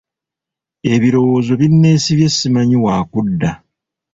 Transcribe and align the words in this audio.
Ebirowoozo 0.93 1.53
binneesibye 1.61 2.27
simanyi 2.29 2.77
wa 2.83 2.95
kudda. 3.11 3.51